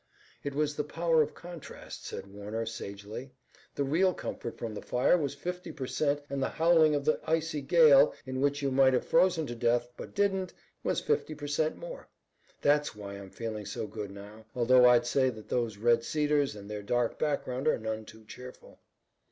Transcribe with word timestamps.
"It 0.43 0.55
was 0.55 0.75
the 0.75 0.83
power 0.83 1.21
of 1.21 1.35
contrast," 1.35 2.07
said 2.07 2.25
Warner 2.25 2.65
sagely. 2.65 3.29
"The 3.75 3.83
real 3.83 4.15
comfort 4.15 4.57
from 4.57 4.73
the 4.73 4.81
fire 4.81 5.15
was 5.15 5.35
fifty 5.35 5.71
per 5.71 5.85
cent 5.85 6.23
and 6.27 6.41
the 6.41 6.49
howling 6.49 6.95
of 6.95 7.05
the 7.05 7.19
icy 7.23 7.61
gale, 7.61 8.15
in 8.25 8.41
which 8.41 8.63
you 8.63 8.71
might 8.71 8.93
have 8.93 9.05
frozen 9.05 9.45
to 9.45 9.53
death, 9.53 9.89
but 9.95 10.15
didn't, 10.15 10.55
was 10.83 11.01
fifty 11.01 11.35
per 11.35 11.45
cent 11.45 11.77
more. 11.77 12.07
That's 12.63 12.95
why 12.95 13.13
I'm 13.19 13.29
feeling 13.29 13.67
so 13.67 13.85
good 13.85 14.09
now, 14.09 14.47
although 14.55 14.89
I'd 14.89 15.05
say 15.05 15.29
that 15.29 15.49
those 15.49 15.77
red 15.77 16.03
cedars 16.03 16.55
and 16.55 16.67
their 16.67 16.81
dark 16.81 17.19
background 17.19 17.67
are 17.67 17.77
none 17.77 18.03
too 18.03 18.25
cheerful." 18.25 18.79